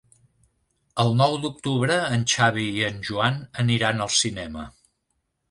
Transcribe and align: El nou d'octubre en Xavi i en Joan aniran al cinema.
El 1.03 1.11
nou 1.19 1.35
d'octubre 1.43 1.97
en 2.15 2.23
Xavi 2.33 2.65
i 2.79 2.83
en 2.89 2.99
Joan 3.11 3.39
aniran 3.67 4.07
al 4.09 4.13
cinema. 4.23 4.67